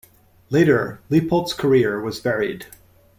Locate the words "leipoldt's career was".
1.11-2.21